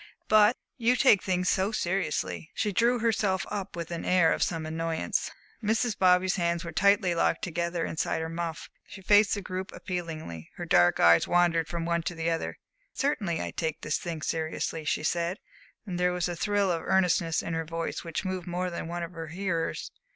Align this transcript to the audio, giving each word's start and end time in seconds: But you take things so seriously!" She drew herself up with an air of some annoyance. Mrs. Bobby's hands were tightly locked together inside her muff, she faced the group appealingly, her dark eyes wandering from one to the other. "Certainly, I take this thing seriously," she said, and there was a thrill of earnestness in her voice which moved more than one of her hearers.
But 0.27 0.57
you 0.79 0.95
take 0.95 1.21
things 1.21 1.47
so 1.47 1.71
seriously!" 1.71 2.49
She 2.55 2.71
drew 2.71 2.97
herself 2.97 3.45
up 3.51 3.75
with 3.75 3.91
an 3.91 4.03
air 4.03 4.33
of 4.33 4.41
some 4.41 4.65
annoyance. 4.65 5.29
Mrs. 5.63 5.95
Bobby's 5.95 6.37
hands 6.37 6.65
were 6.65 6.71
tightly 6.71 7.13
locked 7.13 7.43
together 7.43 7.85
inside 7.85 8.19
her 8.19 8.27
muff, 8.27 8.67
she 8.87 9.03
faced 9.03 9.35
the 9.35 9.43
group 9.43 9.71
appealingly, 9.71 10.49
her 10.55 10.65
dark 10.65 10.99
eyes 10.99 11.27
wandering 11.27 11.65
from 11.65 11.85
one 11.85 12.01
to 12.01 12.15
the 12.15 12.31
other. 12.31 12.57
"Certainly, 12.95 13.41
I 13.43 13.51
take 13.51 13.81
this 13.81 13.99
thing 13.99 14.23
seriously," 14.23 14.85
she 14.85 15.03
said, 15.03 15.37
and 15.85 15.99
there 15.99 16.13
was 16.13 16.27
a 16.27 16.35
thrill 16.35 16.71
of 16.71 16.81
earnestness 16.83 17.43
in 17.43 17.53
her 17.53 17.63
voice 17.63 18.03
which 18.03 18.25
moved 18.25 18.47
more 18.47 18.71
than 18.71 18.87
one 18.87 19.03
of 19.03 19.11
her 19.11 19.27
hearers. 19.27 19.91